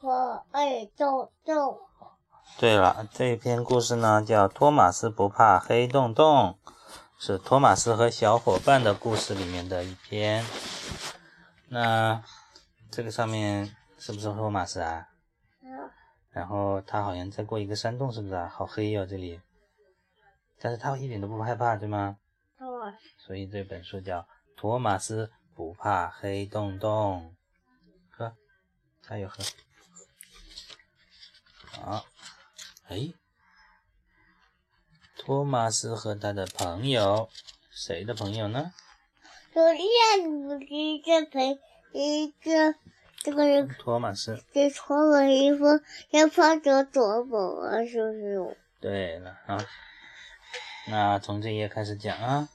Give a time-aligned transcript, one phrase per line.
[0.00, 1.78] 不怕黑洞洞。
[2.58, 6.58] 对了，这篇故事呢叫《托马斯不怕黑洞洞》，
[7.18, 10.44] 是托马斯和小伙伴的故事里面的一篇。
[11.68, 12.22] 那
[12.90, 15.08] 这个上面是不是托马斯啊？
[15.62, 15.90] 嗯，
[16.30, 18.48] 然后他好像在过一个山洞，是不是啊？
[18.48, 19.40] 好黑哟、这里。
[20.60, 22.18] 但是他一点都不害怕，对吗？
[22.58, 22.66] 对，
[23.16, 24.18] 所以这本书叫
[24.56, 27.34] 《托马斯不怕黑洞洞》。
[29.06, 29.44] 喝，加油喝。
[31.70, 32.06] 好，
[32.88, 33.12] 哎，
[35.18, 37.28] 托马斯和他的朋友，
[37.70, 38.72] 谁的朋友呢？
[39.52, 39.82] 昨天
[40.42, 40.66] 不是
[41.04, 41.58] 这陪
[41.92, 42.74] 一个
[43.18, 44.42] 这个人托马斯。
[44.52, 45.64] 给穿了衣服，
[46.10, 48.58] 要穿着左手啊，是不是？
[48.80, 49.64] 对了啊，
[50.88, 52.48] 那从这页开始讲啊。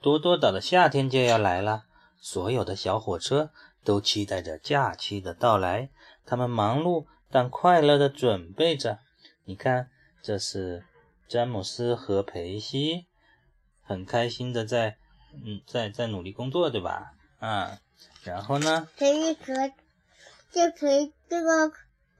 [0.00, 1.84] 多多岛的夏天就要来了，
[2.20, 3.50] 所有的小火车
[3.88, 5.88] 都期待着假期的到来。
[6.26, 8.98] 他们忙碌但快乐地准备着。
[9.44, 9.88] 你看，
[10.20, 10.84] 这是
[11.26, 13.06] 詹姆斯和培西，
[13.80, 14.98] 很开心的在
[15.32, 17.14] 嗯在在努力工作，对吧？
[17.38, 17.78] 啊，
[18.24, 18.86] 然后呢？
[18.98, 19.72] 陪和
[20.52, 21.72] 这陪这个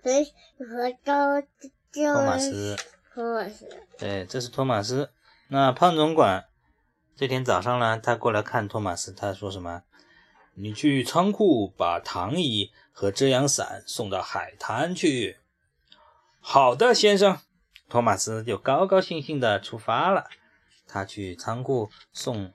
[0.03, 1.43] 陪和高
[1.93, 2.77] 这托马斯。
[3.13, 5.11] 托马斯，对，这是托马斯。
[5.49, 6.47] 那胖总管
[7.15, 9.83] 这天早上呢，他过来看托马斯，他说什么？
[10.61, 15.39] 你去仓库把躺椅和遮阳伞送到海滩去。
[16.41, 17.39] 好的，先生。
[17.89, 20.29] 托马斯就高高兴兴地出发了。
[20.87, 22.53] 他去仓库送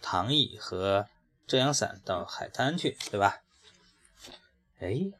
[0.00, 1.06] 躺椅和
[1.46, 3.42] 遮阳伞到海滩去，对吧？
[4.80, 5.12] 哎，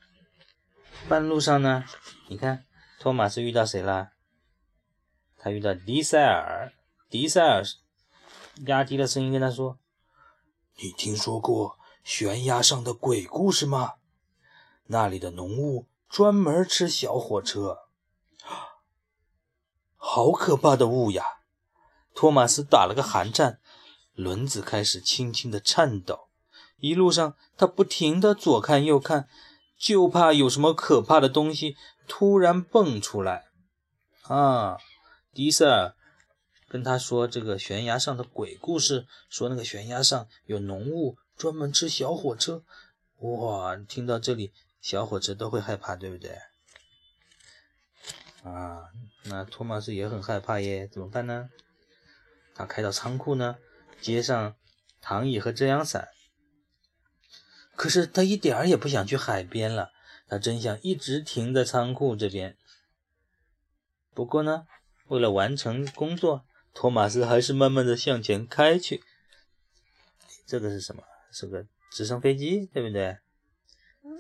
[1.08, 1.84] 半路上呢，
[2.28, 2.64] 你看
[2.98, 4.12] 托马斯遇到谁了？
[5.36, 6.72] 他遇到迪塞尔，
[7.10, 7.62] 迪塞尔
[8.66, 9.78] 压低了声音跟他说
[10.82, 13.94] ：“你听说过悬崖上的鬼故事吗？
[14.86, 17.78] 那里的浓雾专门吃小火车，
[19.96, 21.24] 好可怕的雾呀！”
[22.14, 23.60] 托马斯打了个寒战，
[24.14, 26.28] 轮子开始轻轻的颤抖。
[26.76, 29.28] 一路上，他不停的左看右看，
[29.78, 31.76] 就怕有什么可怕的东西
[32.06, 33.44] 突然蹦出来。
[34.24, 34.76] 啊！
[35.32, 35.94] 迪塞尔
[36.68, 42.64] 跟他说这个悬崖上的鬼故事，说那个悬崖上有浓雾，专门吃小火车。
[43.18, 46.38] 哇，听到这里，小火车都会害怕，对不对？
[48.42, 48.90] 啊，
[49.24, 51.50] 那托马斯也很害怕耶，怎么办呢？
[52.54, 53.58] 他开到仓库呢，
[54.00, 54.56] 接上
[55.00, 56.08] 躺椅和遮阳伞。
[57.76, 59.92] 可是他一点儿也不想去海边了，
[60.26, 62.56] 他真想一直停在仓库这边。
[64.12, 64.66] 不过呢，
[65.06, 66.44] 为了完成工作，
[66.74, 69.02] 托马斯还是慢慢的向前开去。
[70.44, 71.02] 这个是什么？
[71.32, 73.18] 是个直升飞机，对不对？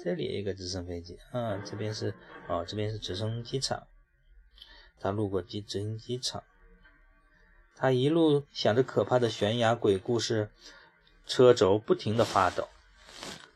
[0.02, 2.14] 这里有一个直升飞机，啊，这边是
[2.48, 3.86] 哦，这边是直升机场。
[4.98, 6.44] 他路过机直升机场，
[7.74, 10.50] 他一路想着可怕的悬崖鬼故事，
[11.26, 12.68] 车轴不停的发抖。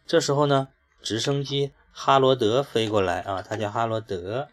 [0.04, 0.68] 这时候呢，
[1.00, 4.48] 直升机哈罗德飞过来啊，他叫哈罗德，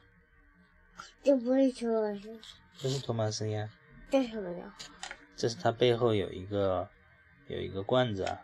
[1.24, 2.40] 这不是托马斯，
[2.78, 3.70] 这是托马斯呀。
[4.12, 4.78] 这是什么呀？
[5.36, 6.88] 这是他背后有一个
[7.48, 8.40] 有一个罐子啊，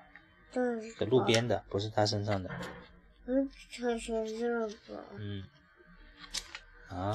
[0.51, 2.49] 这是在路边的，不是他身上的。
[3.25, 5.03] 嗯，这是这个。
[5.17, 5.43] 嗯，
[6.89, 7.13] 啊，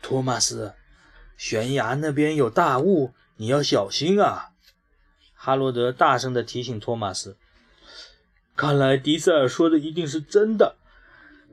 [0.00, 0.72] 托马斯，
[1.36, 4.52] 悬崖那边有大雾，你要小心啊！
[5.34, 7.36] 哈罗德大声的提醒托马斯。
[8.56, 10.76] 看来迪塞尔说的一定是真的。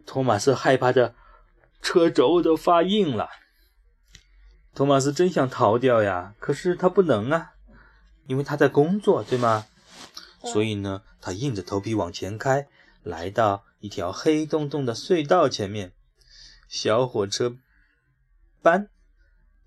[0.06, 1.14] 托马斯害怕的
[1.82, 3.30] 车轴都发硬了。
[4.74, 7.52] 托马斯真想逃掉呀，可是他不能啊，
[8.28, 9.66] 因为他在工作，对吗？
[10.44, 12.68] 所以呢，他硬着头皮往前开，
[13.04, 15.92] 来到一条黑洞洞的隧道前面。
[16.68, 17.58] 小火车
[18.62, 18.90] 班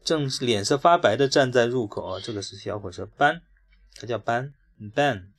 [0.02, 2.18] 正脸色发白的站在入口。
[2.18, 3.42] 这个是小火车班，
[3.94, 4.54] 它叫班
[4.94, 5.30] 班。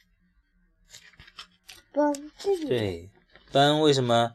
[2.67, 3.09] 对，
[3.51, 4.33] 班为什么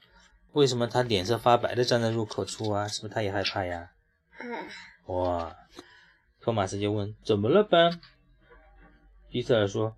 [0.52, 2.88] 为什么他脸色发白的站在入口处啊？
[2.88, 3.90] 是不是他也害怕呀？
[4.38, 4.68] 哎，
[5.06, 5.56] 哇！
[6.40, 8.00] 托马斯就问：“怎么了，班？”
[9.30, 9.94] 迪塞尔说：“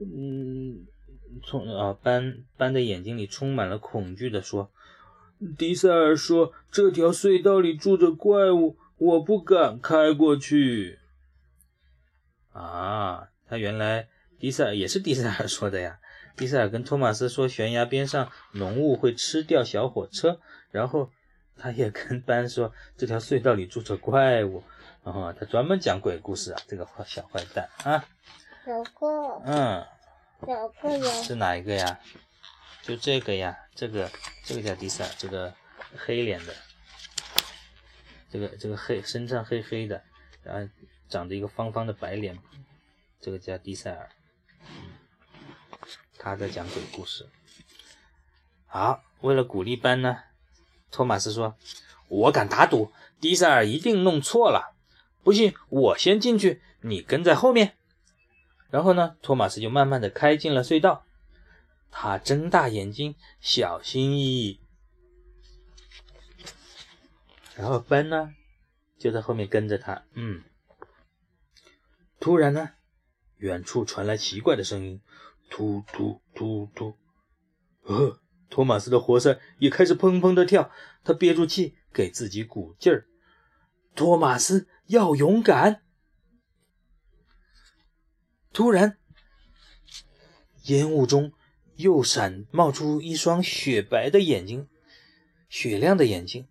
[0.00, 0.86] 嗯，
[1.44, 4.70] 从啊，班班的眼睛里充满了恐惧的说，
[5.58, 10.98] 迪塞尔说这条隧道里住着怪物，我不敢开过去。”
[12.52, 14.08] 啊，他原来
[14.38, 15.98] 迪塞尔也是迪塞尔说的呀。
[16.36, 21.10] 迪塞尔跟托马斯说，悬崖边上浓雾会吃掉小火车，然后
[21.56, 24.62] 他也跟班说，这条隧道里住着怪物。
[25.04, 28.04] 然后他专门讲鬼故事啊，这个坏小坏蛋啊，
[28.64, 29.86] 小个，嗯，
[30.46, 31.98] 有个呀，是哪一个呀？
[32.82, 34.10] 就这个呀，这个
[34.44, 35.54] 这个叫迪塞尔，这个
[35.96, 36.54] 黑脸的，
[38.30, 40.02] 这个这个黑身上黑黑的，
[40.42, 40.70] 然后
[41.08, 42.38] 长着一个方方的白脸，
[43.20, 44.10] 这个叫迪塞尔。
[46.18, 47.28] 他在讲鬼故事。
[48.66, 50.18] 好，为了鼓励班呢，
[50.90, 51.56] 托马斯说
[52.08, 54.74] ：“我敢打赌，迪塞尔一定弄错了。
[55.22, 57.76] 不信，我先进去，你跟在后面。”
[58.70, 61.04] 然后呢，托马斯就慢慢的开进了隧道。
[61.90, 64.60] 他睁大眼睛，小心翼翼。
[67.56, 68.32] 然后班呢，
[68.96, 70.04] 就在后面跟着他。
[70.14, 70.42] 嗯。
[72.20, 72.70] 突然呢，
[73.38, 75.00] 远处传来奇怪的声音，
[75.50, 76.96] 突突突突。
[77.82, 80.70] 呃，托马斯的活塞也开始砰砰的跳。
[81.02, 83.06] 他憋住气，给自己鼓劲儿。
[83.96, 85.82] 托马斯要勇敢。
[88.60, 88.98] 突然，
[90.64, 91.32] 烟雾中
[91.76, 94.68] 又闪冒出一双雪白的眼睛，
[95.48, 96.46] 雪亮的眼睛。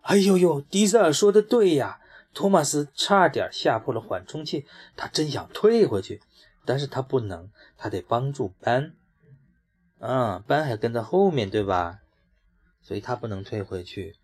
[0.00, 0.62] 哎呦呦！
[0.62, 2.00] 迪塞尔说的对呀，
[2.32, 4.66] 托马斯差点吓破了缓冲器。
[4.96, 6.22] 他真想退回去，
[6.64, 8.94] 但是他不能，他得帮助班。
[9.98, 11.98] 嗯，班还跟在后面，对吧？
[12.80, 14.16] 所以他不能退回去。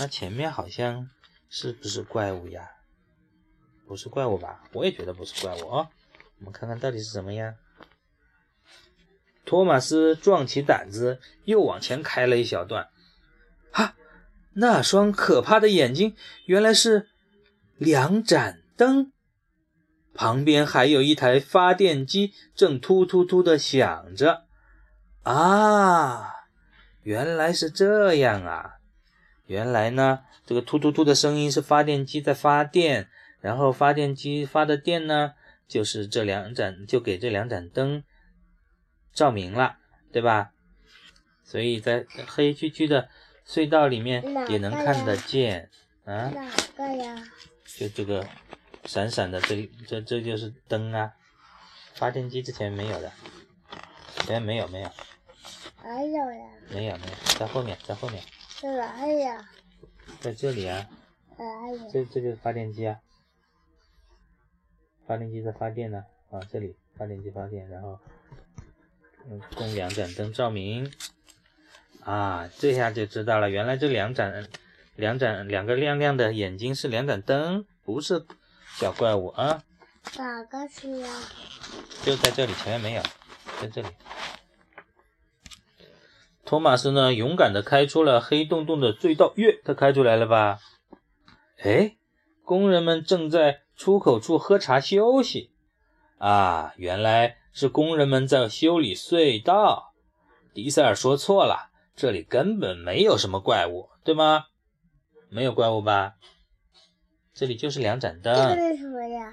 [0.00, 1.08] 那前面好像
[1.48, 2.72] 是不是怪物呀？
[3.86, 4.64] 不是怪物吧？
[4.72, 5.90] 我也觉得不是怪物啊。
[6.40, 7.54] 我们看看到底是什么呀？
[9.44, 12.88] 托马斯壮起胆子，又往前开了一小段。
[13.72, 13.94] 哈，
[14.54, 16.16] 那双可怕的眼睛
[16.46, 17.08] 原来是
[17.76, 19.12] 两盏灯，
[20.14, 24.44] 旁边还有一台发电机正突突突的响着。
[25.22, 26.32] 啊，
[27.02, 28.76] 原来是这样啊！
[29.46, 33.08] 原来呢，这个突突突的声音是发电机在发电，
[33.40, 35.34] 然后发电机发的电呢？
[35.70, 38.02] 就是这两盏，就给这两盏灯
[39.12, 39.76] 照明了，
[40.10, 40.50] 对吧？
[41.44, 43.08] 所以在黑黢黢的
[43.46, 45.70] 隧道里面也能看得见
[46.04, 46.28] 啊。
[46.34, 47.22] 哪个呀？
[47.64, 48.26] 就这个
[48.84, 51.12] 闪闪的，这这这就是灯啊。
[51.94, 53.12] 发电机之前没有的，
[54.16, 54.90] 前面没有没有。
[55.76, 56.50] 还有呀？
[56.68, 58.20] 没有没有，在后面在后面。
[58.60, 59.48] 在哪里呀？
[60.20, 60.88] 在这里啊。
[61.38, 61.78] 哪里？
[61.92, 62.98] 这这就是发电机啊。
[65.10, 67.98] 发电机在发电呢，啊，这里发电机发电，然后
[69.28, 70.88] 嗯，供两盏灯照明，
[72.04, 74.48] 啊，这下就知道了，原来这两盏
[74.94, 78.24] 两盏两个亮亮的眼睛是两盏灯，不是
[78.76, 79.64] 小怪物啊。
[80.16, 81.08] 哪个是呀？
[82.04, 83.02] 就在这里，前面没有，
[83.60, 83.88] 在这里。
[86.44, 90.60] 托马斯呢，勇敢的开出了黑洞洞的隧道，耶，他开出来了吧？
[91.64, 91.96] 哎，
[92.44, 93.62] 工人们正在。
[93.80, 95.50] 出口处喝茶休息，
[96.18, 99.94] 啊，原来是工人们在修理隧道。
[100.52, 104.44] 迪塞尔说错了，这里根本没有什么怪物，对吗？
[105.30, 106.16] 没有怪物吧？
[107.32, 108.34] 这里就是两盏灯。
[108.54, 109.32] 这是什么呀？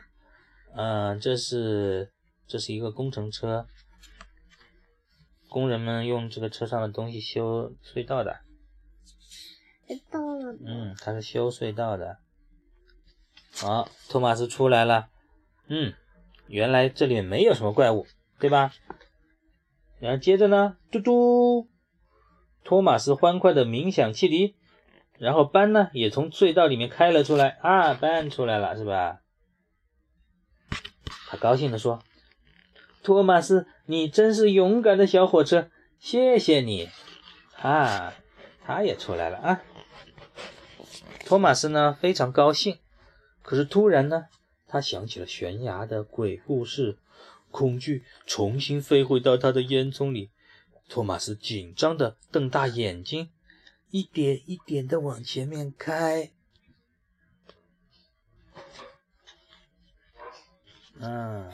[0.74, 2.14] 嗯，这是
[2.48, 3.68] 这是一个工程车，
[5.50, 8.40] 工人们用这个车上的东西修隧道的。
[10.10, 10.56] 到了。
[10.66, 12.20] 嗯，他是修隧道的。
[13.56, 15.08] 好，托马斯出来了。
[15.68, 15.94] 嗯，
[16.48, 18.06] 原来这里没有什么怪物，
[18.40, 18.72] 对吧？
[20.00, 21.68] 然后接着呢，嘟嘟，
[22.64, 24.56] 托马斯欢快的鸣响汽笛，
[25.18, 29.22] 然后班呢也从隧道里面开了出来啊，班出来了是吧？
[31.30, 32.02] 他高兴的说
[33.04, 35.70] ：“托马斯，你真是勇敢的小火车，
[36.00, 36.90] 谢谢你
[37.60, 38.14] 啊！”
[38.64, 39.62] 他也出来了啊。
[41.26, 42.78] 托马斯呢非常高兴。
[43.48, 44.26] 可是突然呢，
[44.68, 46.98] 他想起了悬崖的鬼故事，
[47.50, 50.32] 恐惧重新飞回到他的烟囱里。
[50.90, 53.30] 托马斯紧张的瞪大眼睛，
[53.90, 56.32] 一点一点的往前面开。
[61.00, 61.50] 啊，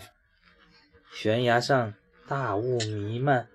[1.14, 1.94] 悬崖上
[2.28, 3.48] 大雾弥漫，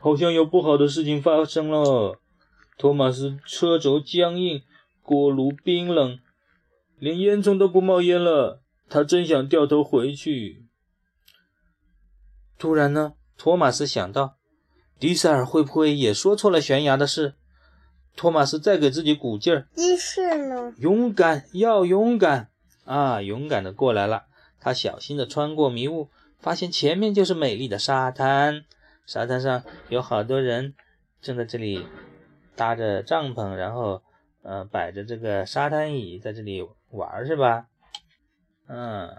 [0.00, 2.18] 好像有不好的事情发生了。
[2.78, 4.62] 托马斯车轴僵硬，
[5.02, 6.18] 锅炉冰冷。
[7.02, 10.66] 连烟囱都不冒烟了，他真想掉头回去。
[12.56, 14.36] 突然呢，托马斯想到，
[15.00, 17.34] 迪塞尔会不会也说错了悬崖的事？
[18.14, 19.66] 托马斯再给自己鼓劲儿。
[19.74, 20.72] 迪士呢？
[20.78, 22.50] 勇敢，要勇敢
[22.84, 23.20] 啊！
[23.20, 24.26] 勇敢的过来了。
[24.60, 28.64] 他小心的穿过迷雾，发现前面就是美丽的沙滩。
[29.06, 30.74] 沙滩上有好多人
[31.20, 31.84] 正在这里
[32.54, 34.02] 搭着帐篷，然后，
[34.42, 36.64] 呃，摆着这个沙滩椅在这里。
[36.92, 37.66] 玩是吧？
[38.68, 39.16] 嗯，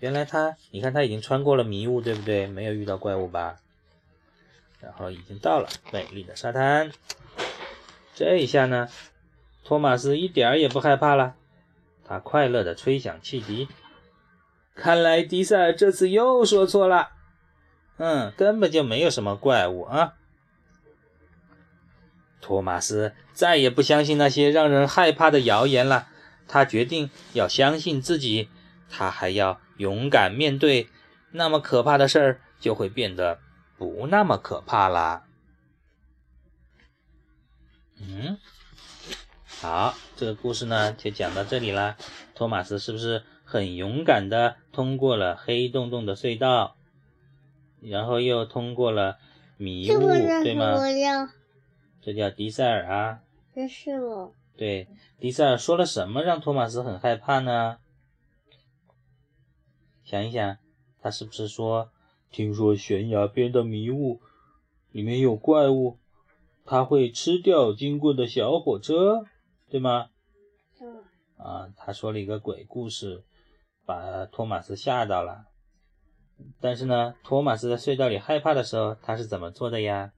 [0.00, 2.46] 原来他，你看他已经穿过了迷雾，对不对？
[2.46, 3.56] 没有遇到怪物吧？
[4.80, 6.90] 然后已经到了美丽的沙滩。
[8.14, 8.88] 这一下呢，
[9.64, 11.34] 托马斯一点儿也不害怕了，
[12.04, 13.68] 他快乐地吹响汽笛。
[14.74, 17.10] 看来迪塞尔这次又说错了，
[17.96, 20.14] 嗯，根本就没有什么怪物啊。
[22.40, 26.08] 托马斯再也不相信那些让人害怕的谣言了，
[26.46, 28.48] 他决定要相信自己，
[28.88, 30.88] 他还要勇敢面对，
[31.32, 33.40] 那么可怕的事儿就会变得
[33.76, 35.24] 不那么可怕啦。
[38.00, 38.38] 嗯，
[39.46, 41.96] 好，这个故事呢就讲到这里啦。
[42.34, 46.76] 托马斯是不是很勇敢的通过了黑洞洞的隧道，
[47.80, 49.18] 然后又通过了
[49.56, 50.74] 迷雾，对吗？
[52.02, 53.20] 这叫迪塞尔啊。
[53.54, 54.34] 这是我。
[54.56, 57.78] 对，迪塞尔说了什么让托马斯很害怕呢？
[60.04, 60.58] 想一想，
[61.00, 61.90] 他是不是说，
[62.30, 64.20] 听说悬崖边的迷雾
[64.90, 65.98] 里面有怪物？
[66.64, 69.26] 他会吃掉经过的小火车，
[69.68, 70.10] 对吗？
[70.80, 71.02] 嗯。
[71.36, 73.24] 啊，他说了一个鬼故事，
[73.84, 75.46] 把托马斯吓到了。
[76.60, 80.12] 但是呢，托马斯在隧道里害怕的时候，他是怎么做的呀？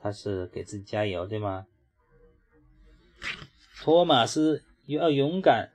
[0.00, 1.66] 他是给自己加油，对吗？
[3.82, 5.70] 托马斯要勇敢，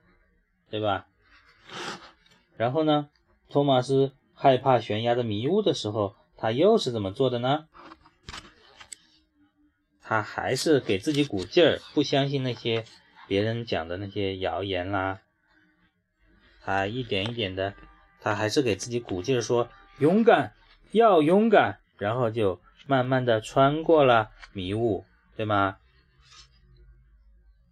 [0.70, 1.08] 对吧？
[2.58, 3.10] 然后呢，
[3.50, 7.68] 托马斯害怕悬崖的迷雾的时候，他又是怎么做的呢？
[10.02, 12.84] 他还是给自己鼓劲儿，不相信那些
[13.28, 15.22] 别人讲的那些谣言啦。
[16.62, 17.76] 他一点一点的，
[18.20, 19.70] 他还是给自己鼓劲儿，说
[20.00, 20.54] 勇敢，
[20.92, 25.06] 要勇敢，然后就慢慢的穿过了迷雾，
[25.36, 25.78] 对吗？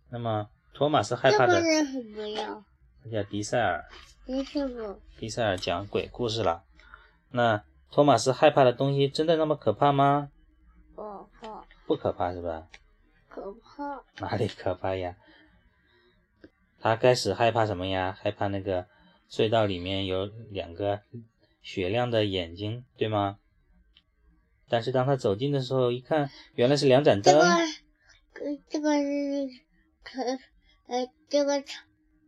[0.09, 1.61] 那么托马斯害怕的，
[3.03, 3.85] 他叫迪塞尔。
[4.25, 4.99] 迪塞尔。
[5.17, 6.63] 迪塞尔讲鬼故事了。
[7.31, 10.29] 那托马斯害怕的东西真的那么可怕吗？
[11.85, 12.67] 不可怕是吧？
[13.29, 14.03] 可怕？
[14.19, 15.15] 哪里可怕呀？
[16.79, 18.17] 他开始害怕什么呀？
[18.19, 18.87] 害怕那个
[19.29, 21.01] 隧道里面有两个
[21.61, 23.39] 雪亮的眼睛，对吗？
[24.69, 27.33] 但是当他走近的时候，一看，原来是两盏灯。
[28.33, 29.47] 这个，这个是
[30.07, 30.21] 可，
[30.87, 31.83] 呃，这个他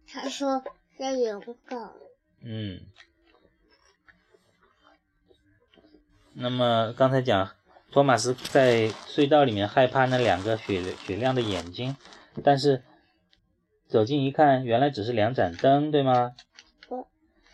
[0.08, 0.64] 他说
[0.98, 1.92] 要勇敢。
[2.42, 2.82] 嗯。
[6.34, 7.52] 那么刚才讲。
[7.92, 11.98] 托马斯在隧道里面害怕那两个雪雪亮的眼睛，
[12.44, 12.84] 但是
[13.88, 16.36] 走近一看，原来只是两盏灯，对吗？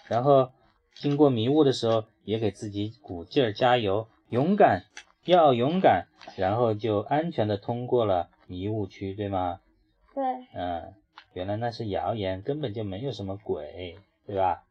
[0.09, 0.51] 然后
[0.93, 4.83] 经过迷雾的时候，也给自己鼓劲儿加油，勇敢，
[5.23, 9.61] 要勇敢，然后就安全的通过了迷雾区，对吗？
[10.15, 10.47] 对。
[10.55, 10.95] 嗯，
[11.33, 14.63] 原来那是谣言，根本就没有什么鬼，对吧？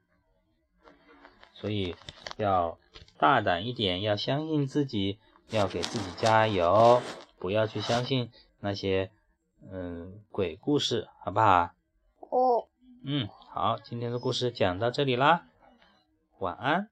[1.52, 1.94] 所以
[2.38, 2.78] 要
[3.18, 5.20] 大胆一点，要相信自己。
[5.50, 7.02] 要给自己加油，
[7.38, 9.10] 不要去相信那些
[9.70, 11.74] 嗯鬼故事，好不好？
[12.18, 12.66] 哦。
[13.04, 15.46] 嗯，好，今天的故事讲到这里啦，
[16.38, 16.88] 晚安。